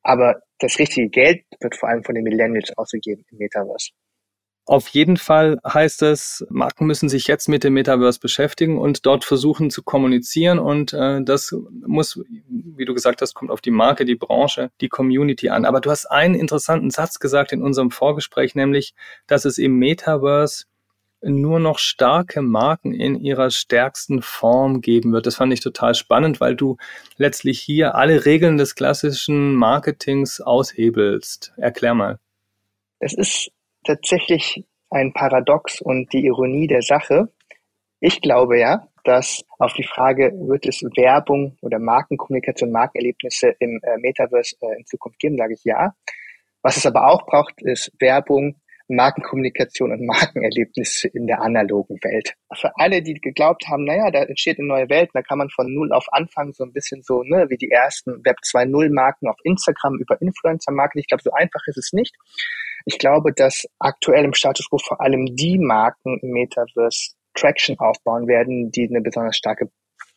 aber 0.01 0.41
das 0.59 0.79
richtige 0.79 1.09
Geld 1.09 1.43
wird 1.59 1.75
vor 1.75 1.89
allem 1.89 2.03
von 2.03 2.15
den 2.15 2.23
Millennials 2.23 2.71
ausgegeben 2.77 3.25
im 3.31 3.37
Metaverse. 3.37 3.91
Auf 4.67 4.89
jeden 4.89 5.15
Fall 5.15 5.59
heißt 5.65 6.01
es, 6.01 6.45
Marken 6.49 6.87
müssen 6.87 7.07
sich 7.07 7.25
jetzt 7.27 7.47
mit 7.47 7.63
dem 7.63 7.73
Metaverse 7.73 8.19
beschäftigen 8.19 8.77
und 8.77 9.05
dort 9.05 9.23
versuchen 9.23 9.69
zu 9.69 9.81
kommunizieren. 9.81 10.59
Und 10.59 10.91
äh, 10.91 11.23
das 11.23 11.55
muss, 11.85 12.19
wie 12.49 12.83
du 12.83 12.93
gesagt 12.93 13.21
hast, 13.21 13.33
kommt 13.33 13.49
auf 13.49 13.61
die 13.61 13.71
Marke, 13.71 14.03
die 14.03 14.15
Branche, 14.15 14.69
die 14.81 14.89
Community 14.89 15.47
an. 15.47 15.63
Aber 15.63 15.79
du 15.79 15.89
hast 15.89 16.07
einen 16.07 16.35
interessanten 16.35 16.89
Satz 16.89 17.19
gesagt 17.19 17.53
in 17.53 17.61
unserem 17.61 17.91
Vorgespräch, 17.91 18.55
nämlich, 18.55 18.93
dass 19.25 19.45
es 19.45 19.57
im 19.57 19.79
Metaverse 19.79 20.65
nur 21.21 21.61
noch 21.61 21.79
starke 21.79 22.41
Marken 22.41 22.93
in 22.93 23.15
ihrer 23.15 23.51
stärksten 23.51 24.21
Form 24.21 24.81
geben 24.81 25.13
wird. 25.13 25.27
Das 25.27 25.37
fand 25.37 25.53
ich 25.53 25.61
total 25.61 25.95
spannend, 25.95 26.41
weil 26.41 26.57
du 26.57 26.75
letztlich 27.15 27.61
hier 27.61 27.95
alle 27.95 28.25
Regeln 28.25 28.57
des 28.57 28.75
klassischen 28.75 29.55
Marketings 29.55 30.41
aushebelst. 30.41 31.53
Erklär 31.55 31.93
mal. 31.93 32.19
Es 32.99 33.13
ist 33.13 33.51
tatsächlich 33.87 34.63
ein 34.89 35.13
Paradox 35.13 35.81
und 35.81 36.13
die 36.13 36.25
Ironie 36.25 36.67
der 36.67 36.81
Sache. 36.81 37.29
Ich 37.99 38.21
glaube 38.21 38.59
ja, 38.59 38.87
dass 39.03 39.43
auf 39.57 39.73
die 39.73 39.83
Frage, 39.83 40.31
wird 40.33 40.65
es 40.65 40.83
Werbung 40.83 41.57
oder 41.61 41.79
Markenkommunikation, 41.79 42.71
Markenerlebnisse 42.71 43.55
im 43.59 43.79
äh, 43.81 43.97
Metaverse 43.97 44.55
äh, 44.61 44.77
in 44.77 44.85
Zukunft 44.85 45.19
geben, 45.19 45.37
sage 45.37 45.53
ich 45.53 45.63
ja. 45.63 45.93
Was 46.61 46.77
es 46.77 46.85
aber 46.85 47.07
auch 47.07 47.25
braucht, 47.25 47.61
ist 47.61 47.91
Werbung 47.99 48.59
Markenkommunikation 48.89 49.91
und 49.91 50.05
Markenerlebnis 50.05 51.03
in 51.05 51.27
der 51.27 51.41
analogen 51.41 51.97
Welt. 52.03 52.33
Für 52.53 52.71
alle, 52.75 53.01
die 53.01 53.15
geglaubt 53.15 53.67
haben, 53.67 53.83
naja, 53.83 54.11
da 54.11 54.23
entsteht 54.23 54.59
eine 54.59 54.67
neue 54.67 54.89
Welt, 54.89 55.09
da 55.13 55.21
kann 55.21 55.37
man 55.37 55.49
von 55.49 55.73
null 55.73 55.91
auf 55.91 56.07
anfangen, 56.11 56.53
so 56.53 56.63
ein 56.63 56.71
bisschen 56.71 57.01
so, 57.03 57.23
ne, 57.23 57.47
wie 57.49 57.57
die 57.57 57.69
ersten 57.69 58.23
Web 58.23 58.37
2.0 58.43 58.93
Marken 58.93 59.27
auf 59.27 59.37
Instagram 59.43 59.97
über 59.99 60.21
Influencer-Marken. 60.21 60.99
Ich 60.99 61.07
glaube, 61.07 61.23
so 61.23 61.31
einfach 61.31 61.61
ist 61.67 61.77
es 61.77 61.91
nicht. 61.93 62.15
Ich 62.89 62.99
glaube, 62.99 63.33
dass 63.33 63.67
aktuell 63.79 64.23
im 64.23 64.33
Status 64.33 64.69
quo 64.69 64.77
vor 64.77 65.01
allem 65.01 65.35
die 65.35 65.59
Marken 65.59 66.19
im 66.21 66.29
Metaverse 66.29 67.15
Traction 67.33 67.77
aufbauen 67.79 68.29
werden, 68.29 68.71
die 68.71 68.87
eine 68.87 69.01
besonders 69.01 69.35
starke 69.35 69.69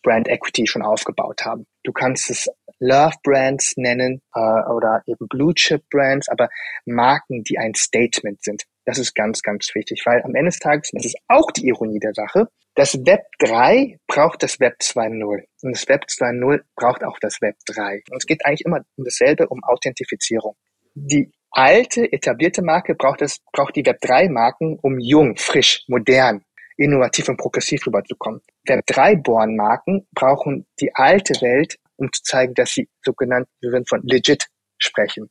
Brand 0.04 0.28
Equity 0.28 0.68
schon 0.68 0.82
aufgebaut 0.82 1.44
haben. 1.44 1.66
Du 1.82 1.90
kannst 1.90 2.30
es 2.30 2.48
Love 2.78 3.16
Brands 3.24 3.74
nennen 3.76 4.22
äh, 4.36 4.40
oder 4.40 5.02
eben 5.06 5.26
Blue 5.28 5.52
Chip 5.52 5.82
Brands, 5.90 6.28
aber 6.28 6.48
Marken, 6.86 7.42
die 7.42 7.58
ein 7.58 7.74
Statement 7.74 8.40
sind. 8.40 8.62
Das 8.84 8.98
ist 8.98 9.16
ganz, 9.16 9.42
ganz 9.42 9.74
wichtig, 9.74 10.02
weil 10.06 10.22
am 10.22 10.36
Ende 10.36 10.50
des 10.50 10.60
Tages, 10.60 10.90
das 10.92 11.04
ist 11.04 11.18
auch 11.26 11.50
die 11.50 11.66
Ironie 11.66 11.98
der 11.98 12.14
Sache, 12.14 12.46
das 12.76 12.94
Web 13.04 13.22
3 13.40 13.98
braucht 14.06 14.44
das 14.44 14.60
Web 14.60 14.76
2.0 14.80 15.42
und 15.62 15.72
das 15.76 15.88
Web 15.88 16.04
2.0 16.08 16.60
braucht 16.76 17.02
auch 17.02 17.18
das 17.18 17.42
Web 17.42 17.56
3. 17.66 18.04
Und 18.10 18.18
es 18.18 18.26
geht 18.26 18.46
eigentlich 18.46 18.64
immer 18.64 18.82
um 18.96 19.04
dasselbe, 19.04 19.48
um 19.48 19.64
Authentifizierung. 19.64 20.54
Die 20.94 21.32
alte, 21.50 22.12
etablierte 22.12 22.62
Marke 22.62 22.94
braucht 22.94 23.22
es, 23.22 23.40
braucht 23.52 23.76
die 23.76 23.84
Web 23.84 24.00
3 24.00 24.28
Marken, 24.28 24.78
um 24.80 24.98
jung, 24.98 25.36
frisch, 25.36 25.84
modern, 25.88 26.44
innovativ 26.76 27.28
und 27.28 27.36
progressiv 27.36 27.86
rüberzukommen. 27.86 28.40
Web 28.66 28.86
3 28.86 29.16
Born 29.16 29.56
Marken 29.56 30.06
brauchen 30.12 30.66
die 30.80 30.94
alte 30.94 31.34
Welt, 31.40 31.76
um 31.96 32.10
zu 32.12 32.22
zeigen, 32.22 32.54
dass 32.54 32.72
sie 32.72 32.88
sogenannt, 33.04 33.48
wir 33.60 33.72
werden 33.72 33.86
von 33.86 34.00
legit 34.02 34.46
sprechen. 34.78 35.30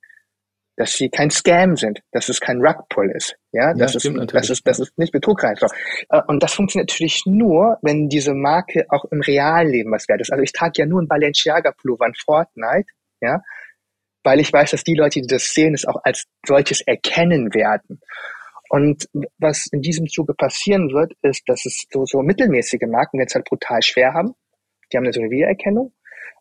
Dass 0.76 0.94
sie 0.94 1.10
kein 1.10 1.30
Scam 1.30 1.76
sind, 1.76 2.02
dass 2.14 2.30
es 2.30 2.40
kein 2.40 2.66
Rugpull 2.66 3.12
ist. 3.12 3.36
Ja, 3.52 3.74
das, 3.74 4.02
ja, 4.02 4.12
ist, 4.12 4.34
das 4.34 4.50
ist, 4.50 4.66
das 4.66 4.80
ist 4.80 4.98
nicht 4.98 5.12
betrugreich. 5.12 5.60
Äh, 6.10 6.22
und 6.28 6.42
das 6.42 6.54
funktioniert 6.54 6.90
natürlich 6.90 7.24
nur, 7.26 7.78
wenn 7.82 8.08
diese 8.08 8.34
Marke 8.34 8.86
auch 8.88 9.04
im 9.12 9.20
Realleben 9.20 9.92
was 9.92 10.08
wert 10.08 10.22
ist. 10.22 10.32
Also 10.32 10.42
ich 10.42 10.54
trage 10.54 10.74
ja 10.78 10.86
nur 10.86 11.02
ein 11.02 11.08
Balenciaga 11.08 11.74
Pullover 11.74 12.08
in 12.08 12.14
Fortnite, 12.16 12.88
ja, 13.20 13.42
weil 14.24 14.40
ich 14.40 14.52
weiß, 14.52 14.72
dass 14.72 14.84
die 14.84 14.96
Leute, 14.96 15.22
die 15.22 15.28
das 15.28 15.54
sehen, 15.54 15.74
es 15.74 15.86
auch 15.86 16.02
als 16.04 16.26
solches 16.46 16.82
erkennen 16.82 17.54
werden. 17.54 18.02
Und 18.70 19.10
was 19.40 19.68
in 19.72 19.82
diesem 19.82 20.08
Zuge 20.08 20.34
passieren 20.36 20.92
wird, 20.92 21.14
ist, 21.24 21.44
dass 21.48 21.66
es 21.66 21.86
so, 21.92 22.06
so 22.06 22.22
mittelmäßige 22.22 22.88
Marken 22.88 23.20
jetzt 23.20 23.34
halt 23.34 23.46
brutal 23.46 23.82
schwer 23.82 24.14
haben. 24.14 24.36
Die 24.92 24.98
haben 24.98 25.06
eine 25.06 25.14
so 25.14 25.22
Wiedererkennung. 25.22 25.94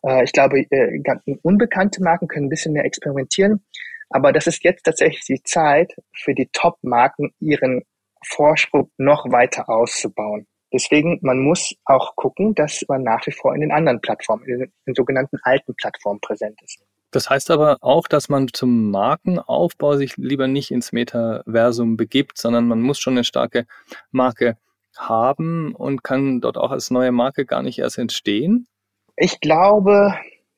Äh, 0.03 0.23
ich 0.23 0.31
glaube, 0.31 0.59
äh, 0.69 1.01
unbekannte 1.41 2.03
Marken 2.03 2.27
können 2.27 2.45
ein 2.45 2.49
bisschen 2.49 2.73
mehr 2.73 2.85
experimentieren. 2.85 3.65
Aber 4.09 4.31
das 4.31 4.47
ist 4.47 4.63
jetzt 4.63 4.83
tatsächlich 4.83 5.25
die 5.25 5.43
Zeit 5.43 5.95
für 6.15 6.33
die 6.33 6.49
Top-Marken, 6.51 7.33
ihren 7.39 7.83
Vorsprung 8.23 8.91
noch 8.97 9.31
weiter 9.31 9.69
auszubauen. 9.69 10.47
Deswegen, 10.71 11.19
man 11.21 11.39
muss 11.39 11.75
auch 11.85 12.15
gucken, 12.15 12.53
dass 12.53 12.83
man 12.87 13.03
nach 13.03 13.25
wie 13.25 13.31
vor 13.31 13.55
in 13.55 13.61
den 13.61 13.71
anderen 13.71 14.01
Plattformen, 14.01 14.43
in 14.45 14.71
den 14.85 14.95
sogenannten 14.95 15.37
alten 15.41 15.75
Plattformen 15.75 16.19
präsent 16.19 16.59
ist. 16.63 16.79
Das 17.11 17.29
heißt 17.29 17.51
aber 17.51 17.77
auch, 17.81 18.07
dass 18.07 18.29
man 18.29 18.47
zum 18.53 18.91
Markenaufbau 18.91 19.95
sich 19.95 20.17
lieber 20.17 20.47
nicht 20.47 20.71
ins 20.71 20.91
Metaversum 20.91 21.97
begibt, 21.97 22.37
sondern 22.37 22.67
man 22.67 22.81
muss 22.81 22.99
schon 22.99 23.13
eine 23.13 23.23
starke 23.23 23.65
Marke 24.11 24.57
haben 24.95 25.73
und 25.73 26.03
kann 26.03 26.41
dort 26.41 26.57
auch 26.57 26.69
als 26.71 26.91
neue 26.91 27.11
Marke 27.11 27.45
gar 27.45 27.63
nicht 27.63 27.79
erst 27.79 27.97
entstehen? 27.97 28.67
Ich 29.15 29.39
glaube, 29.39 30.13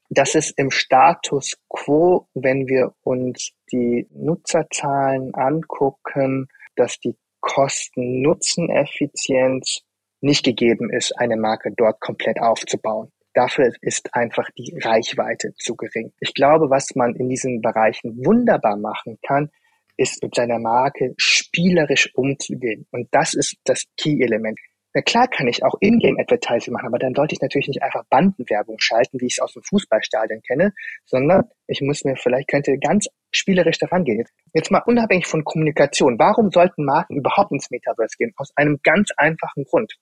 dass 0.10 0.36
es 0.36 0.52
im 0.52 0.72
Status 0.72 1.56
quo, 1.70 2.28
wenn 2.34 2.68
wir 2.68 2.94
uns 3.02 3.52
die 3.72 4.08
Nutzerzahlen 4.12 5.34
angucken, 5.34 6.50
dass 6.76 7.00
die 7.00 7.16
Kosten-Nutzen-Effizienz 7.40 9.84
nicht 10.20 10.44
gegeben 10.44 10.92
ist, 10.92 11.18
eine 11.18 11.38
Marke 11.38 11.72
dort 11.76 12.02
komplett 12.02 12.42
aufzubauen. 12.42 13.14
Dafür 13.34 13.72
ist 13.82 14.14
einfach 14.14 14.50
die 14.58 14.78
Reichweite 14.84 15.54
zu 15.56 15.76
gering. 15.76 16.12
Ich 16.20 16.34
glaube, 16.34 16.70
was 16.70 16.96
man 16.96 17.16
in 17.16 17.30
diesen 17.30 17.62
Bereichen 17.62 18.26
wunderbar 18.26 18.78
machen 18.78 19.18
kann, 19.26 19.50
ist 19.98 20.22
mit 20.24 20.36
seiner 20.36 20.60
Marke 20.60 21.14
spielerisch 21.18 22.14
umzugehen. 22.16 22.88
Und 22.92 23.08
das 23.12 23.34
ist 23.34 23.56
das 23.64 23.86
Key-Element. 23.98 24.60
Na 24.94 25.02
klar 25.02 25.28
kann 25.30 25.48
ich 25.48 25.64
auch 25.64 25.76
Ingame-Advertising 25.80 26.74
machen, 26.74 26.88
aber 26.88 27.00
dann 27.00 27.16
sollte 27.16 27.34
ich 27.34 27.42
natürlich 27.42 27.70
nicht 27.70 27.82
einfach 27.82 28.04
Bandenwerbung 28.10 28.78
schalten, 28.80 29.22
wie 29.22 29.28
ich 29.28 29.38
es 29.38 29.40
aus 29.40 29.54
dem 29.54 29.64
Fußballstadion 29.64 30.42
kenne, 30.42 30.74
sondern 31.06 31.44
ich 31.68 31.80
muss 31.82 32.04
mir 32.04 32.18
vielleicht, 32.18 32.50
könnte 32.50 32.78
ganz 32.78 33.08
spielerisch 33.32 33.78
daran 33.78 34.04
gehen. 34.04 34.26
Jetzt 34.54 34.70
mal 34.70 34.84
unabhängig 34.86 35.28
von 35.28 35.46
Kommunikation. 35.46 36.20
Warum 36.20 36.52
sollten 36.52 36.84
Marken 36.84 37.16
überhaupt 37.16 37.54
ins 37.54 37.72
Metaverse 37.72 38.18
gehen? 38.18 38.34
Aus 38.36 38.52
einem 38.58 38.80
ganz 38.84 39.12
einfachen 39.16 39.64
Grund. 39.64 39.96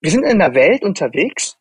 Wir 0.00 0.10
sind 0.10 0.24
in 0.24 0.40
einer 0.40 0.54
Welt 0.54 0.82
unterwegs, 0.82 1.58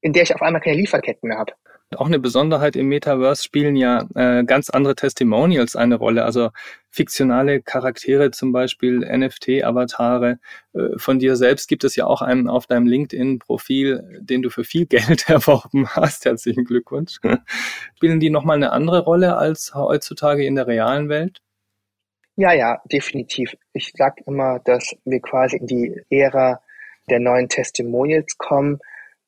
in 0.00 0.12
der 0.12 0.22
ich 0.22 0.34
auf 0.34 0.42
einmal 0.42 0.60
keine 0.60 0.76
Lieferketten 0.76 1.28
mehr 1.28 1.38
habe. 1.38 1.52
Auch 1.96 2.06
eine 2.06 2.18
Besonderheit 2.18 2.76
im 2.76 2.88
Metaverse 2.88 3.42
spielen 3.42 3.74
ja 3.74 4.06
äh, 4.14 4.44
ganz 4.44 4.68
andere 4.68 4.94
Testimonials 4.94 5.74
eine 5.74 5.94
Rolle. 5.94 6.24
Also 6.24 6.50
fiktionale 6.90 7.62
Charaktere, 7.62 8.30
zum 8.30 8.52
Beispiel 8.52 8.98
NFT-Avatare. 8.98 10.38
Äh, 10.74 10.98
von 10.98 11.18
dir 11.18 11.34
selbst 11.36 11.66
gibt 11.66 11.84
es 11.84 11.96
ja 11.96 12.06
auch 12.06 12.20
einen 12.20 12.46
auf 12.46 12.66
deinem 12.66 12.86
LinkedIn-Profil, 12.86 14.18
den 14.20 14.42
du 14.42 14.50
für 14.50 14.64
viel 14.64 14.84
Geld 14.84 15.28
erworben 15.30 15.88
hast. 15.88 16.26
Herzlichen 16.26 16.64
Glückwunsch. 16.66 17.20
Spielen 17.96 18.20
die 18.20 18.28
nochmal 18.28 18.56
eine 18.56 18.72
andere 18.72 19.00
Rolle 19.00 19.38
als 19.38 19.74
heutzutage 19.74 20.44
in 20.44 20.56
der 20.56 20.66
realen 20.66 21.08
Welt? 21.08 21.40
Ja, 22.36 22.52
ja, 22.52 22.82
definitiv. 22.92 23.56
Ich 23.72 23.92
sage 23.96 24.22
immer, 24.26 24.60
dass 24.60 24.94
wir 25.06 25.20
quasi 25.20 25.56
in 25.56 25.66
die 25.66 26.02
Ära 26.10 26.60
der 27.08 27.18
neuen 27.18 27.48
Testimonials 27.48 28.36
kommen 28.36 28.78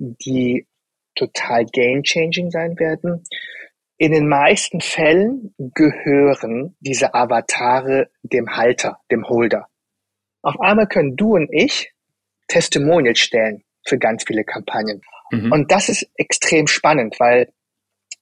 die 0.01 0.67
total 1.15 1.67
game-changing 1.67 2.51
sein 2.51 2.79
werden. 2.79 3.25
In 3.99 4.13
den 4.13 4.29
meisten 4.29 4.81
Fällen 4.81 5.55
gehören 5.59 6.75
diese 6.81 7.15
Avatare 7.15 8.11
dem 8.23 8.57
Halter, 8.57 8.99
dem 9.11 9.29
Holder. 9.29 9.69
Auf 10.43 10.59
einmal 10.59 10.87
können 10.87 11.17
du 11.17 11.35
und 11.35 11.51
ich 11.53 11.93
Testimonials 12.49 13.19
stellen 13.19 13.63
für 13.87 13.99
ganz 13.99 14.25
viele 14.27 14.45
Kampagnen. 14.45 15.03
Mhm. 15.31 15.53
Und 15.53 15.71
das 15.71 15.91
ist 15.91 16.11
extrem 16.17 16.67
spannend, 16.67 17.21
weil 17.21 17.53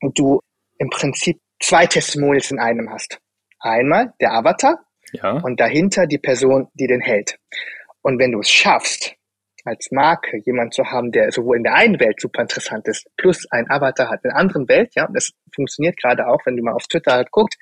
du 0.00 0.40
im 0.78 0.90
Prinzip 0.90 1.40
zwei 1.60 1.86
Testimonials 1.86 2.50
in 2.50 2.58
einem 2.58 2.90
hast. 2.90 3.20
Einmal 3.60 4.14
der 4.20 4.32
Avatar 4.32 4.78
ja. 5.12 5.32
und 5.32 5.60
dahinter 5.60 6.06
die 6.06 6.18
Person, 6.18 6.68
die 6.74 6.86
den 6.86 7.00
hält. 7.00 7.38
Und 8.02 8.18
wenn 8.18 8.32
du 8.32 8.40
es 8.40 8.50
schaffst, 8.50 9.14
als 9.68 9.90
Marke 9.90 10.38
jemand 10.44 10.74
zu 10.74 10.84
haben, 10.84 11.12
der 11.12 11.30
sowohl 11.30 11.58
in 11.58 11.62
der 11.62 11.74
einen 11.74 12.00
Welt 12.00 12.20
super 12.20 12.42
interessant 12.42 12.88
ist, 12.88 13.06
plus 13.16 13.46
ein 13.50 13.70
Avatar 13.70 14.10
hat 14.10 14.24
in 14.24 14.30
der 14.30 14.36
anderen 14.36 14.68
Welt, 14.68 14.94
ja, 14.94 15.08
das 15.12 15.32
funktioniert 15.54 15.96
gerade 15.96 16.26
auch, 16.26 16.40
wenn 16.44 16.56
du 16.56 16.62
mal 16.62 16.72
auf 16.72 16.86
Twitter 16.86 17.12
halt 17.12 17.30
guckt, 17.30 17.54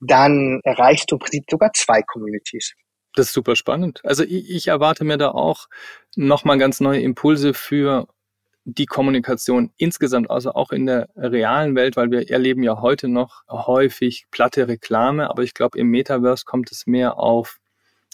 dann 0.00 0.60
erreichst 0.64 1.10
du 1.10 1.16
im 1.16 1.20
Prinzip 1.20 1.44
sogar 1.50 1.72
zwei 1.72 2.02
Communities. 2.02 2.74
Das 3.14 3.26
ist 3.26 3.32
super 3.32 3.56
spannend. 3.56 4.00
Also 4.04 4.22
ich, 4.24 4.50
ich 4.50 4.68
erwarte 4.68 5.04
mir 5.04 5.18
da 5.18 5.30
auch 5.30 5.66
nochmal 6.16 6.58
ganz 6.58 6.80
neue 6.80 7.00
Impulse 7.00 7.54
für 7.54 8.06
die 8.64 8.86
Kommunikation 8.86 9.72
insgesamt, 9.78 10.30
also 10.30 10.52
auch 10.52 10.70
in 10.70 10.86
der 10.86 11.08
realen 11.16 11.74
Welt, 11.74 11.96
weil 11.96 12.10
wir 12.10 12.30
erleben 12.30 12.62
ja 12.62 12.80
heute 12.80 13.08
noch 13.08 13.42
häufig 13.48 14.26
platte 14.30 14.68
Reklame, 14.68 15.30
aber 15.30 15.42
ich 15.42 15.54
glaube, 15.54 15.78
im 15.78 15.88
Metaverse 15.88 16.44
kommt 16.44 16.70
es 16.70 16.86
mehr 16.86 17.18
auf 17.18 17.58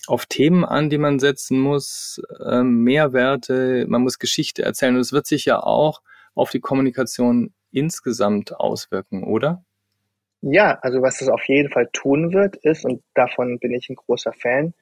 auf 0.09 0.27
Themen 0.27 0.65
an, 0.65 0.91
die 0.91 0.99
man 0.99 1.19
setzen 1.19 1.59
muss, 1.59 2.21
ähm, 2.45 2.83
Mehrwerte, 2.83 3.87
man 3.89 4.03
muss 4.03 4.19
Geschichte 4.19 4.63
erzählen. 4.63 4.95
Und 4.95 5.01
es 5.01 5.13
wird 5.13 5.27
sich 5.27 5.45
ja 5.45 5.61
auch 5.61 6.03
auf 6.35 6.51
die 6.51 6.61
Kommunikation 6.61 7.53
insgesamt 7.71 8.55
auswirken, 8.55 9.25
oder? 9.25 9.65
Ja, 10.43 10.79
also 10.83 11.03
was 11.03 11.21
es 11.21 11.29
auf 11.29 11.43
jeden 11.45 11.71
Fall 11.71 11.89
tun 11.93 12.33
wird, 12.33 12.57
ist, 12.57 12.85
und 12.85 13.03
davon 13.15 13.59
bin 13.59 13.73
ich 13.73 13.89
ein 13.89 13.97
großer 13.97 14.33
Fan, 14.33 14.75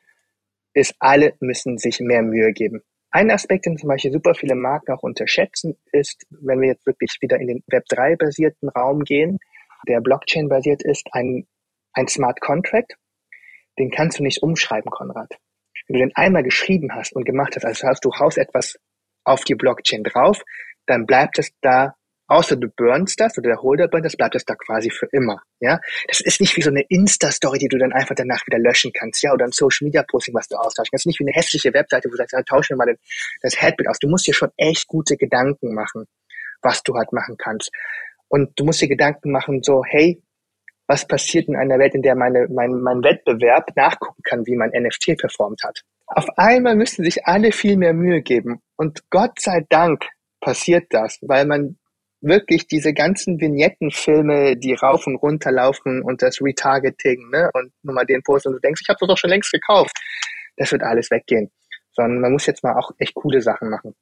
ist, 0.75 0.95
alle 0.99 1.35
müssen 1.41 1.79
sich 1.79 2.01
mehr 2.01 2.23
Mühe 2.23 2.53
geben. 2.53 2.83
Ein 3.11 3.31
Aspekt, 3.31 3.67
den 3.67 3.79
zum 3.79 3.89
Beispiel 3.89 4.13
super 4.13 4.35
viele 4.35 4.57
Marken 4.57 4.93
auch 4.93 5.03
unterschätzen, 5.03 5.77
ist, 5.93 6.27
wenn 6.31 6.61
wir 6.61 6.69
jetzt 6.69 6.85
wirklich 6.85 7.17
wieder 7.21 7.39
in 7.39 7.47
den 7.47 7.63
Web3-basierten 7.71 8.69
Raum 8.71 9.05
gehen, 9.05 9.39
der 9.87 10.01
Blockchain-basiert 10.01 10.83
ist, 10.83 11.07
ein, 11.13 11.47
ein 11.93 12.09
Smart 12.09 12.41
Contract 12.41 12.97
den 13.79 13.91
kannst 13.91 14.19
du 14.19 14.23
nicht 14.23 14.43
umschreiben, 14.43 14.91
Konrad. 14.91 15.31
Wenn 15.87 15.99
du 15.99 16.07
den 16.07 16.17
einmal 16.17 16.43
geschrieben 16.43 16.95
hast 16.95 17.15
und 17.15 17.25
gemacht 17.25 17.57
hast, 17.57 17.65
also 17.65 17.87
hast 17.89 18.05
du 18.05 18.13
haust 18.13 18.39
etwas 18.39 18.79
auf 19.25 19.45
die 19.45 19.55
Blockchain 19.55 20.05
drauf, 20.05 20.43
dann 20.87 21.07
bleibt 21.07 21.39
es 21.39 21.51
da, 21.61 21.95
außer 22.27 22.57
du 22.57 22.69
burnst 22.69 23.21
das 23.21 23.37
oder 23.37 23.51
der 23.51 23.63
Holder 23.63 23.89
burnt 23.89 24.05
das, 24.05 24.17
bleibt 24.17 24.35
es 24.35 24.45
da 24.45 24.55
quasi 24.55 24.91
für 24.91 25.07
immer. 25.13 25.43
Ja, 25.61 25.81
das 26.09 26.21
ist 26.21 26.41
nicht 26.41 26.57
wie 26.57 26.63
so 26.63 26.71
eine 26.71 26.85
Insta-Story, 26.89 27.59
die 27.59 27.69
du 27.69 27.79
dann 27.79 27.93
einfach 27.93 28.15
danach 28.15 28.47
wieder 28.47 28.59
löschen 28.59 28.93
kannst, 28.93 29.23
ja, 29.23 29.33
oder 29.33 29.45
ein 29.45 29.53
Social-Media-Posting, 29.53 30.35
was 30.35 30.49
du 30.49 30.57
austauschen 30.57 30.91
kannst. 30.91 31.07
Nicht 31.07 31.21
wie 31.21 31.25
eine 31.25 31.33
hässliche 31.33 31.73
Webseite, 31.75 32.09
wo 32.09 32.13
du 32.13 32.17
sagst, 32.17 32.33
ja, 32.33 32.43
tausch 32.43 32.71
mir 32.71 32.77
mal 32.77 32.97
das 33.43 33.61
Headbild 33.61 33.89
aus. 33.89 33.99
Du 33.99 34.09
musst 34.09 34.27
dir 34.27 34.35
schon 34.35 34.51
echt 34.57 34.87
gute 34.89 35.17
Gedanken 35.17 35.75
machen, 35.75 36.07
was 36.63 36.83
du 36.83 36.95
halt 36.95 37.13
machen 37.13 37.37
kannst. 37.37 37.71
Und 38.29 38.59
du 38.59 38.65
musst 38.65 38.81
dir 38.81 38.89
Gedanken 38.89 39.31
machen, 39.31 39.63
so, 39.63 39.85
hey, 39.85 40.23
was 40.87 41.07
passiert 41.07 41.49
in 41.49 41.57
einer 41.57 41.79
Welt, 41.79 41.95
in 41.95 42.03
der 42.03 42.15
meine, 42.15 42.47
mein, 42.51 42.81
mein 42.81 43.03
Wettbewerb 43.03 43.71
nachgucken 43.77 44.23
kann, 44.23 44.47
wie 44.47 44.57
mein 44.57 44.71
NFT 44.71 45.17
performt 45.19 45.63
hat. 45.65 45.81
Auf 46.07 46.27
einmal 46.37 46.77
müssen 46.77 47.05
sich 47.05 47.27
alle 47.27 47.53
viel 47.53 47.77
mehr 47.77 47.95
Mühe 47.95 48.21
geben. 48.21 48.61
Und 48.77 49.09
Gott 49.11 49.41
sei 49.41 49.65
Dank 49.71 50.05
passiert 50.41 50.87
das, 50.91 51.19
weil 51.23 51.47
man 51.47 51.79
wirklich 52.21 52.67
diese 52.67 52.93
ganzen 52.93 53.41
Vignettenfilme, 53.41 54.57
die 54.57 54.75
rauf 54.75 55.07
und 55.07 55.17
runter 55.17 55.53
laufen 55.53 56.03
und 56.03 56.23
das 56.23 56.41
Retargeting, 56.41 57.31
ne, 57.31 57.51
und 57.53 57.73
nur 57.83 57.95
mal 57.95 58.07
den 58.07 58.23
Post 58.23 58.47
und 58.47 58.55
du 58.55 58.59
denkst, 58.61 58.83
ich 58.83 58.89
habe 58.89 58.99
das 59.01 59.09
doch 59.09 59.19
schon 59.19 59.31
längst 59.31 59.53
gekauft. 59.53 59.97
Das 60.57 60.73
wird 60.73 60.83
alles 60.83 61.11
weggehen. 61.11 61.51
Sondern 61.93 62.21
man 62.21 62.33
muss 62.33 62.47
jetzt 62.47 62.63
mal 62.63 62.77
auch 62.77 62.91
echt 62.99 63.15
coole 63.15 63.41
Sachen 63.41 63.71
machen. 63.71 63.95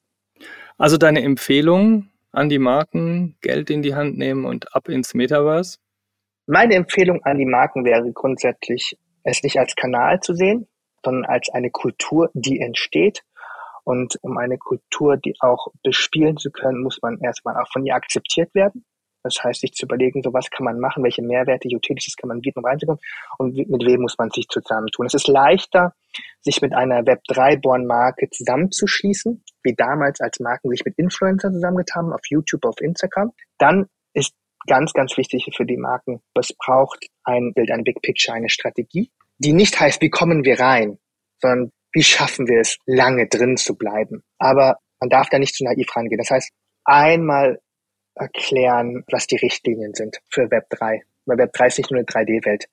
Also 0.78 0.96
deine 0.96 1.22
Empfehlung 1.22 2.08
an 2.32 2.48
die 2.48 2.58
Marken, 2.58 3.36
Geld 3.40 3.70
in 3.70 3.82
die 3.82 3.94
Hand 3.94 4.16
nehmen 4.16 4.44
und 4.44 4.74
ab 4.74 4.88
ins 4.88 5.14
Metaverse? 5.14 5.78
Meine 6.46 6.74
Empfehlung 6.74 7.22
an 7.24 7.38
die 7.38 7.46
Marken 7.46 7.84
wäre 7.84 8.10
grundsätzlich, 8.12 8.98
es 9.22 9.42
nicht 9.42 9.58
als 9.58 9.76
Kanal 9.76 10.20
zu 10.20 10.34
sehen, 10.34 10.66
sondern 11.04 11.24
als 11.24 11.48
eine 11.50 11.70
Kultur, 11.70 12.30
die 12.34 12.60
entsteht. 12.60 13.22
Und 13.84 14.16
um 14.22 14.38
eine 14.38 14.58
Kultur, 14.58 15.16
die 15.16 15.34
auch 15.40 15.68
bespielen 15.82 16.36
zu 16.36 16.50
können, 16.50 16.82
muss 16.82 17.00
man 17.02 17.18
erstmal 17.20 17.56
auch 17.60 17.70
von 17.72 17.84
ihr 17.84 17.94
akzeptiert 17.94 18.54
werden. 18.54 18.84
Das 19.24 19.36
heißt, 19.42 19.60
sich 19.60 19.72
zu 19.72 19.86
überlegen, 19.86 20.22
so 20.22 20.32
was 20.32 20.50
kann 20.50 20.64
man 20.64 20.80
machen, 20.80 21.04
welche 21.04 21.22
Mehrwerte, 21.22 21.68
Utilities 21.68 22.16
kann 22.16 22.28
man 22.28 22.40
bieten, 22.40 22.58
um 22.58 22.64
reinzukommen 22.64 23.00
und 23.38 23.54
mit 23.54 23.84
wem 23.86 24.00
muss 24.00 24.18
man 24.18 24.30
sich 24.30 24.48
zusammentun. 24.48 25.06
Es 25.06 25.14
ist 25.14 25.28
leichter, 25.28 25.94
sich 26.40 26.60
mit 26.60 26.74
einer 26.74 27.02
Web3-Born-Marke 27.02 28.30
zusammenzuschließen, 28.30 29.44
wie 29.62 29.74
damals 29.74 30.20
als 30.20 30.40
Marken 30.40 30.70
sich 30.70 30.84
mit 30.84 30.98
Influencern 30.98 31.52
zusammengetan 31.52 32.06
haben, 32.06 32.12
auf 32.12 32.26
YouTube, 32.28 32.64
auf 32.64 32.80
Instagram. 32.80 33.30
Dann 33.58 33.86
ist 34.12 34.34
ganz, 34.66 34.92
ganz 34.92 35.16
wichtig 35.16 35.48
für 35.56 35.64
die 35.64 35.76
Marken, 35.76 36.20
es 36.34 36.52
braucht 36.52 37.06
ein 37.24 37.52
Bild, 37.54 37.70
ein 37.70 37.84
Big 37.84 38.00
Picture, 38.02 38.36
eine 38.36 38.48
Strategie, 38.48 39.10
die 39.38 39.52
nicht 39.52 39.78
heißt, 39.78 40.00
wie 40.02 40.10
kommen 40.10 40.44
wir 40.44 40.60
rein, 40.60 40.98
sondern 41.40 41.72
wie 41.92 42.02
schaffen 42.02 42.48
wir 42.48 42.60
es, 42.60 42.78
lange 42.86 43.26
drin 43.28 43.56
zu 43.56 43.76
bleiben. 43.76 44.22
Aber 44.38 44.78
man 45.00 45.10
darf 45.10 45.28
da 45.28 45.38
nicht 45.38 45.54
zu 45.54 45.64
naiv 45.64 45.94
rangehen. 45.94 46.18
Das 46.18 46.30
heißt, 46.30 46.50
einmal 46.84 47.60
erklären, 48.14 49.04
was 49.10 49.26
die 49.26 49.36
Richtlinien 49.36 49.94
sind 49.94 50.18
für 50.30 50.50
Web 50.50 50.68
3. 50.70 51.02
Weil 51.26 51.38
Web 51.38 51.52
3 51.52 51.66
ist 51.66 51.78
nicht 51.78 51.90
nur 51.90 51.98
eine 51.98 52.06
3D-Welt. 52.06 52.66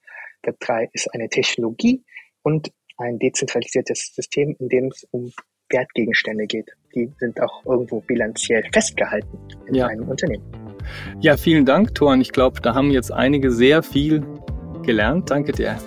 Web 0.44 0.60
3 0.60 0.90
ist 0.94 1.14
eine 1.14 1.30
Technologie 1.30 2.04
und 2.44 2.72
ein 2.98 3.20
dezentralisiertes 3.20 4.14
System, 4.16 4.56
in 4.60 4.70
dem 4.70 4.88
es 4.88 5.08
um 5.12 5.32
Wertgegenstände 5.70 6.46
geht. 6.48 6.70
Die 6.96 7.12
sind 7.20 7.40
auch 7.42 7.66
irgendwo 7.66 8.02
bilanziell 8.02 8.64
festgehalten 8.74 9.38
in 9.68 9.76
ja. 9.76 9.88
einem 9.88 10.10
Unternehmen. 10.10 10.59
Ja, 11.20 11.38
vielen 11.38 11.66
Dank, 11.66 11.96
Thorn. 11.96 12.22
Ich 12.22 12.32
glaube, 12.32 12.62
da 12.62 12.74
haben 12.74 12.92
jetzt 12.92 13.12
einige 13.12 13.52
sehr 13.52 13.84
viel 13.84 14.24
gelernt. 14.84 15.30
Danke 15.30 15.52
dir. 15.52 15.78